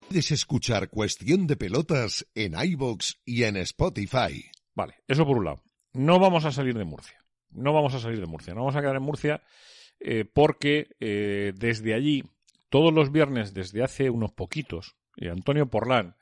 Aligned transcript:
Puedes 0.00 0.30
escuchar 0.30 0.88
Cuestión 0.90 1.46
de 1.46 1.56
Pelotas 1.56 2.26
en 2.34 2.54
iBox 2.54 3.20
y 3.24 3.44
en 3.44 3.56
Spotify. 3.58 4.44
Vale, 4.74 4.96
eso 5.08 5.26
por 5.26 5.38
un 5.38 5.44
lado. 5.44 5.62
No 5.92 6.18
vamos 6.18 6.44
a 6.44 6.52
salir 6.52 6.76
de 6.76 6.84
Murcia. 6.84 7.24
No 7.50 7.72
vamos 7.72 7.94
a 7.94 8.00
salir 8.00 8.20
de 8.20 8.26
Murcia. 8.26 8.54
No 8.54 8.60
vamos 8.60 8.76
a 8.76 8.80
quedar 8.80 8.96
en 8.96 9.02
Murcia 9.02 9.42
eh, 10.00 10.24
porque 10.24 10.88
eh, 11.00 11.52
desde 11.56 11.94
allí, 11.94 12.24
todos 12.68 12.92
los 12.92 13.12
viernes, 13.12 13.54
desde 13.54 13.82
hace 13.82 14.10
unos 14.10 14.32
poquitos, 14.32 14.96
y 15.16 15.28
Antonio 15.28 15.70
Porlán, 15.70 16.16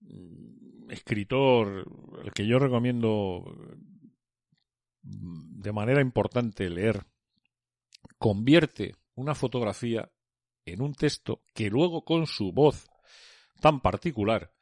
mm, 0.00 0.90
escritor, 0.90 1.86
el 2.24 2.32
que 2.32 2.46
yo 2.46 2.58
recomiendo 2.58 3.44
mm, 5.02 5.60
de 5.60 5.72
manera 5.72 6.00
importante 6.00 6.68
leer, 6.68 7.04
convierte 8.18 8.96
una 9.14 9.34
fotografía 9.34 10.10
en 10.64 10.82
un 10.82 10.94
texto 10.94 11.42
que 11.54 11.70
luego 11.70 12.04
con 12.04 12.26
su 12.26 12.52
voz 12.52 12.88
tan 13.60 13.80
particular 13.80 14.52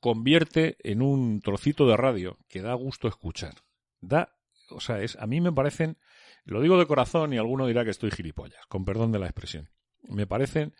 convierte 0.00 0.76
en 0.80 1.02
un 1.02 1.40
trocito 1.40 1.86
de 1.86 1.96
radio 1.96 2.38
que 2.48 2.62
da 2.62 2.74
gusto 2.74 3.08
escuchar. 3.08 3.54
Da, 4.00 4.36
o 4.70 4.80
sea, 4.80 5.00
es, 5.00 5.16
a 5.16 5.26
mí 5.26 5.40
me 5.40 5.52
parecen, 5.52 5.98
lo 6.44 6.60
digo 6.60 6.78
de 6.78 6.86
corazón 6.86 7.32
y 7.32 7.38
alguno 7.38 7.66
dirá 7.66 7.84
que 7.84 7.90
estoy 7.90 8.10
gilipollas, 8.10 8.66
con 8.68 8.84
perdón 8.84 9.12
de 9.12 9.18
la 9.18 9.26
expresión. 9.26 9.70
Me 10.08 10.26
parecen 10.26 10.74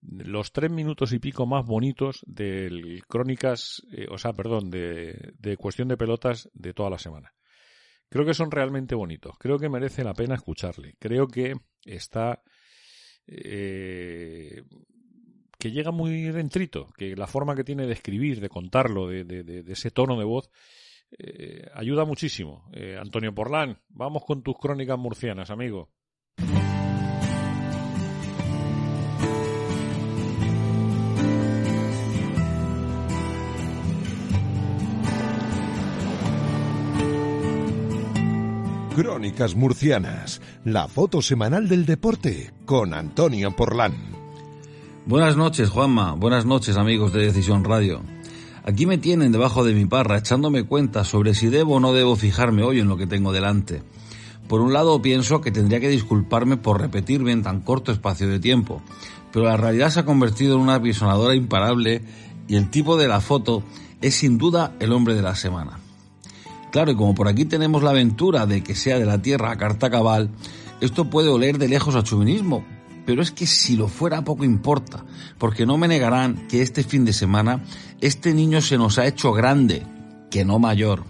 los 0.00 0.52
tres 0.52 0.70
minutos 0.70 1.12
y 1.12 1.18
pico 1.18 1.46
más 1.46 1.66
bonitos 1.66 2.22
del 2.26 3.02
Crónicas, 3.08 3.82
eh, 3.92 4.06
o 4.10 4.18
sea, 4.18 4.32
perdón, 4.32 4.70
de, 4.70 5.56
Cuestión 5.58 5.88
de 5.88 5.96
Pelotas 5.96 6.48
de 6.52 6.72
toda 6.72 6.90
la 6.90 6.98
semana. 6.98 7.34
Creo 8.08 8.24
que 8.24 8.34
son 8.34 8.50
realmente 8.50 8.94
bonitos. 8.94 9.36
Creo 9.38 9.58
que 9.58 9.68
merece 9.68 10.04
la 10.04 10.14
pena 10.14 10.34
escucharle. 10.34 10.96
Creo 10.98 11.26
que 11.26 11.54
está 11.84 12.42
eh, 13.28 14.62
que 15.58 15.70
llega 15.70 15.90
muy 15.90 16.22
dentrito, 16.30 16.88
que 16.96 17.14
la 17.16 17.26
forma 17.26 17.54
que 17.54 17.64
tiene 17.64 17.86
de 17.86 17.92
escribir, 17.92 18.40
de 18.40 18.48
contarlo, 18.48 19.08
de, 19.08 19.64
ese 19.68 19.90
tono 19.90 20.18
de 20.18 20.24
voz, 20.24 20.50
eh, 21.18 21.66
ayuda 21.74 22.04
muchísimo. 22.04 22.68
Eh, 22.72 22.96
Antonio 22.98 23.34
Porlán, 23.34 23.78
vamos 23.88 24.24
con 24.24 24.42
tus 24.42 24.56
crónicas 24.56 24.98
murcianas, 24.98 25.50
amigo. 25.50 25.90
Crónicas 38.98 39.54
Murcianas, 39.54 40.40
la 40.64 40.88
foto 40.88 41.22
semanal 41.22 41.68
del 41.68 41.86
deporte 41.86 42.52
con 42.64 42.92
Antonio 42.92 43.54
Porlán. 43.54 43.94
Buenas 45.06 45.36
noches, 45.36 45.70
Juanma. 45.70 46.14
Buenas 46.14 46.46
noches, 46.46 46.76
amigos 46.76 47.12
de 47.12 47.20
Decisión 47.20 47.62
Radio. 47.62 48.02
Aquí 48.64 48.86
me 48.86 48.98
tienen 48.98 49.30
debajo 49.30 49.62
de 49.62 49.72
mi 49.72 49.84
parra 49.84 50.18
echándome 50.18 50.64
cuenta 50.64 51.04
sobre 51.04 51.34
si 51.34 51.46
debo 51.46 51.76
o 51.76 51.80
no 51.80 51.92
debo 51.92 52.16
fijarme 52.16 52.64
hoy 52.64 52.80
en 52.80 52.88
lo 52.88 52.96
que 52.96 53.06
tengo 53.06 53.32
delante. 53.32 53.84
Por 54.48 54.60
un 54.62 54.72
lado 54.72 55.00
pienso 55.00 55.40
que 55.40 55.52
tendría 55.52 55.78
que 55.78 55.90
disculparme 55.90 56.56
por 56.56 56.80
repetirme 56.80 57.30
en 57.30 57.44
tan 57.44 57.60
corto 57.60 57.92
espacio 57.92 58.28
de 58.28 58.40
tiempo, 58.40 58.82
pero 59.32 59.44
la 59.44 59.56
realidad 59.56 59.90
se 59.90 60.00
ha 60.00 60.04
convertido 60.04 60.56
en 60.56 60.62
una 60.62 60.74
apisonadora 60.74 61.36
imparable 61.36 62.02
y 62.48 62.56
el 62.56 62.68
tipo 62.68 62.96
de 62.96 63.06
la 63.06 63.20
foto 63.20 63.62
es 64.00 64.16
sin 64.16 64.38
duda 64.38 64.72
el 64.80 64.92
hombre 64.92 65.14
de 65.14 65.22
la 65.22 65.36
semana. 65.36 65.78
Claro, 66.70 66.90
y 66.90 66.96
como 66.96 67.14
por 67.14 67.28
aquí 67.28 67.44
tenemos 67.44 67.82
la 67.82 67.90
aventura 67.90 68.46
de 68.46 68.62
que 68.62 68.74
sea 68.74 68.98
de 68.98 69.06
la 69.06 69.22
tierra 69.22 69.50
a 69.50 69.56
carta 69.56 69.90
cabal, 69.90 70.30
esto 70.80 71.08
puede 71.08 71.28
oler 71.28 71.58
de 71.58 71.68
lejos 71.68 71.94
a 71.94 72.02
chauvinismo, 72.02 72.64
pero 73.06 73.22
es 73.22 73.30
que 73.30 73.46
si 73.46 73.76
lo 73.76 73.88
fuera 73.88 74.22
poco 74.22 74.44
importa, 74.44 75.04
porque 75.38 75.64
no 75.64 75.78
me 75.78 75.88
negarán 75.88 76.46
que 76.48 76.62
este 76.62 76.84
fin 76.84 77.04
de 77.04 77.12
semana 77.12 77.64
este 78.00 78.34
niño 78.34 78.60
se 78.60 78.76
nos 78.76 78.98
ha 78.98 79.06
hecho 79.06 79.32
grande, 79.32 79.82
que 80.30 80.44
no 80.44 80.58
mayor. 80.58 81.04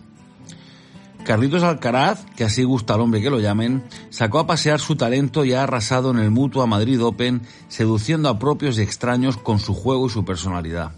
Carlitos 1.24 1.62
Alcaraz, 1.62 2.24
que 2.36 2.44
así 2.44 2.62
gusta 2.62 2.94
al 2.94 3.02
hombre 3.02 3.20
que 3.20 3.28
lo 3.28 3.40
llamen, 3.40 3.82
sacó 4.08 4.38
a 4.38 4.46
pasear 4.46 4.80
su 4.80 4.96
talento 4.96 5.44
y 5.44 5.52
ha 5.52 5.64
arrasado 5.64 6.12
en 6.12 6.18
el 6.20 6.30
Mutua 6.30 6.66
Madrid 6.66 7.04
Open, 7.04 7.42
seduciendo 7.68 8.30
a 8.30 8.38
propios 8.38 8.78
y 8.78 8.82
extraños 8.82 9.36
con 9.36 9.58
su 9.58 9.74
juego 9.74 10.06
y 10.06 10.10
su 10.10 10.24
personalidad. 10.24 10.92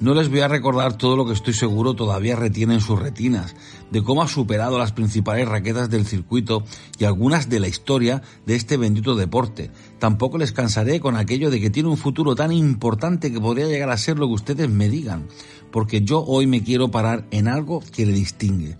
No 0.00 0.14
les 0.14 0.30
voy 0.30 0.40
a 0.40 0.48
recordar 0.48 0.96
todo 0.96 1.14
lo 1.14 1.26
que 1.26 1.34
estoy 1.34 1.52
seguro 1.52 1.92
todavía 1.92 2.34
retiene 2.34 2.72
en 2.72 2.80
sus 2.80 2.98
retinas, 2.98 3.54
de 3.90 4.02
cómo 4.02 4.22
ha 4.22 4.28
superado 4.28 4.78
las 4.78 4.92
principales 4.92 5.46
raquetas 5.46 5.90
del 5.90 6.06
circuito 6.06 6.64
y 6.98 7.04
algunas 7.04 7.50
de 7.50 7.60
la 7.60 7.68
historia 7.68 8.22
de 8.46 8.54
este 8.54 8.78
bendito 8.78 9.14
deporte. 9.14 9.70
Tampoco 9.98 10.38
les 10.38 10.52
cansaré 10.52 11.00
con 11.00 11.16
aquello 11.16 11.50
de 11.50 11.60
que 11.60 11.68
tiene 11.68 11.90
un 11.90 11.98
futuro 11.98 12.34
tan 12.34 12.50
importante 12.50 13.30
que 13.30 13.42
podría 13.42 13.66
llegar 13.66 13.90
a 13.90 13.98
ser 13.98 14.18
lo 14.18 14.26
que 14.28 14.34
ustedes 14.34 14.70
me 14.70 14.88
digan, 14.88 15.28
porque 15.70 16.00
yo 16.00 16.24
hoy 16.24 16.46
me 16.46 16.62
quiero 16.62 16.90
parar 16.90 17.26
en 17.30 17.46
algo 17.46 17.82
que 17.92 18.06
le 18.06 18.14
distingue, 18.14 18.78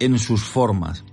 en 0.00 0.18
sus 0.18 0.42
formas, 0.42 1.04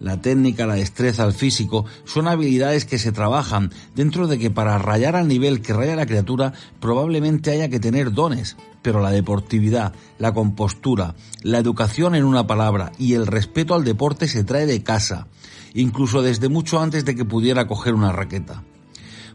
la 0.00 0.20
técnica, 0.20 0.66
la 0.66 0.74
destreza, 0.74 1.24
el 1.24 1.32
físico, 1.32 1.84
son 2.04 2.28
habilidades 2.28 2.84
que 2.84 2.98
se 2.98 3.12
trabajan 3.12 3.70
dentro 3.94 4.26
de 4.26 4.38
que 4.38 4.50
para 4.50 4.78
rayar 4.78 5.16
al 5.16 5.28
nivel 5.28 5.62
que 5.62 5.72
raya 5.72 5.96
la 5.96 6.06
criatura 6.06 6.52
probablemente 6.80 7.50
haya 7.50 7.68
que 7.68 7.80
tener 7.80 8.12
dones, 8.12 8.56
pero 8.82 9.00
la 9.00 9.10
deportividad, 9.10 9.94
la 10.18 10.32
compostura, 10.32 11.14
la 11.42 11.58
educación 11.58 12.14
en 12.14 12.24
una 12.24 12.46
palabra 12.46 12.92
y 12.98 13.14
el 13.14 13.26
respeto 13.26 13.74
al 13.74 13.84
deporte 13.84 14.28
se 14.28 14.44
trae 14.44 14.66
de 14.66 14.82
casa, 14.82 15.26
incluso 15.74 16.22
desde 16.22 16.48
mucho 16.48 16.80
antes 16.80 17.04
de 17.04 17.14
que 17.14 17.24
pudiera 17.24 17.66
coger 17.66 17.94
una 17.94 18.12
raqueta 18.12 18.62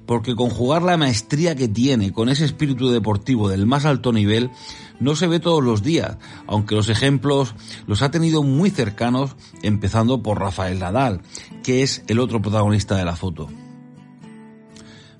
porque 0.10 0.36
conjugar 0.36 0.82
la 0.82 0.98
maestría 0.98 1.54
que 1.56 1.68
tiene 1.68 2.12
con 2.12 2.30
ese 2.30 2.44
espíritu 2.44 2.90
deportivo 2.90 3.48
del 3.48 3.68
más 3.68 3.86
alto 3.86 4.12
nivel 4.12 4.50
no 5.00 5.16
se 5.16 5.28
ve 5.28 5.40
todos 5.40 5.64
los 5.64 5.84
días, 5.84 6.18
aunque 6.48 6.74
los 6.74 6.90
ejemplos 6.90 7.54
los 7.86 8.02
ha 8.02 8.10
tenido 8.10 8.42
muy 8.42 8.72
cercanos, 8.72 9.36
empezando 9.62 10.24
por 10.24 10.40
Rafael 10.40 10.80
Nadal, 10.80 11.22
que 11.62 11.84
es 11.84 12.02
el 12.08 12.18
otro 12.18 12.42
protagonista 12.42 12.96
de 12.96 13.06
la 13.06 13.16
foto. 13.16 13.50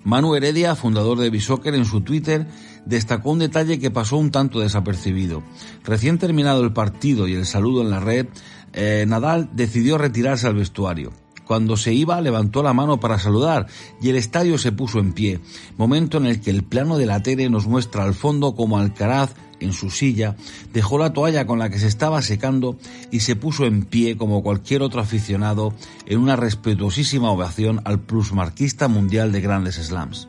Manu 0.04 0.34
Heredia, 0.34 0.76
fundador 0.76 1.20
de 1.20 1.30
Bisoccer, 1.30 1.76
en 1.76 1.86
su 1.86 2.02
Twitter 2.02 2.48
destacó 2.88 3.30
un 3.30 3.38
detalle 3.38 3.78
que 3.78 3.92
pasó 3.92 4.18
un 4.18 4.32
tanto 4.32 4.60
desapercibido. 4.60 5.44
Recién 5.84 6.18
terminado 6.18 6.64
el 6.64 6.74
partido 6.74 7.28
y 7.28 7.36
el 7.36 7.46
saludo 7.46 7.84
en 7.84 7.92
la 7.92 8.00
red, 8.00 8.26
eh, 8.74 9.06
Nadal 9.08 9.52
decidió 9.54 10.00
retirarse 10.00 10.48
al 10.48 10.56
vestuario. 10.56 11.12
Cuando 11.50 11.78
se 11.78 11.92
iba 11.96 12.22
levantó 12.22 12.62
la 12.62 12.74
mano 12.74 13.00
para 13.00 13.18
saludar 13.18 13.66
y 14.00 14.10
el 14.10 14.18
estadio 14.18 14.60
se 14.60 14.72
puso 14.72 15.00
en 15.00 15.14
pie, 15.14 15.40
momento 15.78 16.20
en 16.20 16.28
el 16.28 16.42
que 16.42 16.52
el 16.52 16.62
plano 16.62 17.00
de 17.00 17.08
la 17.08 17.24
tele 17.24 17.50
nos 17.50 17.66
muestra 17.66 18.04
al 18.04 18.14
fondo 18.14 18.54
como 18.54 18.78
Alcaraz 18.78 19.34
en 19.60 19.74
su 19.74 19.90
silla, 19.90 20.36
dejó 20.74 21.00
la 21.00 21.12
toalla 21.12 21.48
con 21.48 21.58
la 21.58 21.72
que 21.72 21.80
se 21.80 21.88
estaba 21.88 22.22
secando 22.22 22.78
y 23.10 23.22
se 23.22 23.36
puso 23.36 23.66
en 23.66 23.82
pie 23.82 24.16
como 24.16 24.44
cualquier 24.44 24.84
otro 24.84 25.02
aficionado 25.02 25.74
en 26.06 26.20
una 26.20 26.36
respetuosísima 26.36 27.32
ovación 27.32 27.82
al 27.84 28.00
plusmarquista 28.00 28.88
mundial 28.88 29.32
de 29.32 29.42
grandes 29.42 29.78
slams. 29.78 30.28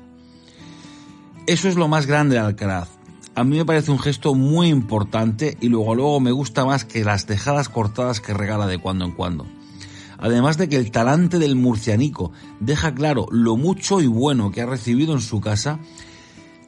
Eso 1.47 1.69
es 1.69 1.75
lo 1.75 1.87
más 1.87 2.07
grande 2.07 2.37
de 2.37 2.41
Alcaraz. 2.41 2.89
A 3.35 3.45
mí 3.45 3.59
me 3.59 3.67
parece 3.67 3.91
un 3.91 3.99
gesto 3.99 4.35
muy 4.35 4.69
importante 4.69 5.59
y 5.61 5.69
luego 5.69 5.95
luego 5.95 6.19
me 6.19 6.33
gusta 6.33 6.65
más 6.65 6.87
que 6.87 7.05
las 7.05 7.27
dejadas 7.27 7.69
cortadas 7.69 8.23
que 8.23 8.33
regala 8.33 8.67
de 8.67 8.79
cuando 8.79 9.05
en 9.05 9.13
cuando. 9.13 9.60
Además 10.21 10.59
de 10.59 10.69
que 10.69 10.77
el 10.77 10.91
talante 10.91 11.39
del 11.39 11.57
murcianico 11.57 12.31
deja 12.61 12.95
claro 12.95 13.27
lo 13.31 13.57
mucho 13.57 14.03
y 14.03 14.07
bueno 14.07 14.51
que 14.51 14.61
ha 14.61 14.67
recibido 14.67 15.15
en 15.15 15.21
su 15.21 15.41
casa, 15.41 15.81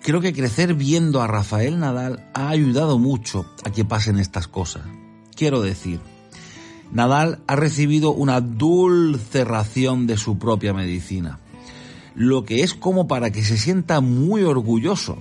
creo 0.00 0.22
que 0.22 0.32
crecer 0.32 0.74
viendo 0.74 1.20
a 1.20 1.26
Rafael 1.26 1.78
Nadal 1.78 2.30
ha 2.32 2.48
ayudado 2.48 2.98
mucho 2.98 3.44
a 3.64 3.70
que 3.70 3.84
pasen 3.84 4.18
estas 4.18 4.48
cosas. 4.48 4.84
Quiero 5.36 5.60
decir, 5.60 6.00
Nadal 6.92 7.40
ha 7.46 7.56
recibido 7.56 8.12
una 8.12 8.40
dulce 8.40 9.44
ración 9.44 10.06
de 10.06 10.16
su 10.16 10.38
propia 10.38 10.72
medicina, 10.72 11.38
lo 12.14 12.44
que 12.44 12.62
es 12.62 12.72
como 12.72 13.06
para 13.06 13.30
que 13.32 13.42
se 13.42 13.58
sienta 13.58 14.00
muy 14.00 14.44
orgulloso 14.44 15.18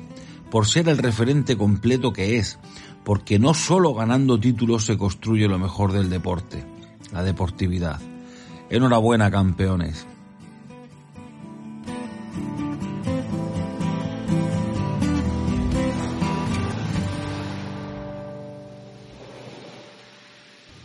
por 0.49 0.67
ser 0.67 0.87
el 0.87 0.97
referente 0.97 1.57
completo 1.57 2.13
que 2.13 2.37
es, 2.37 2.59
porque 3.03 3.39
no 3.39 3.53
solo 3.53 3.93
ganando 3.93 4.39
títulos 4.39 4.85
se 4.85 4.97
construye 4.97 5.49
lo 5.49 5.59
mejor 5.59 5.91
del 5.91 6.09
deporte, 6.09 6.63
la 7.11 7.23
deportividad. 7.23 7.99
Enhorabuena, 8.71 9.29
campeones. 9.29 10.07